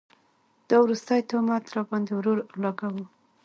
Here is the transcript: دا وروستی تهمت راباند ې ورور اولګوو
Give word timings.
دا 0.69 0.75
وروستی 0.83 1.21
تهمت 1.31 1.63
راباند 1.75 2.05
ې 2.09 2.13
ورور 2.15 2.37
اولګوو 2.51 3.05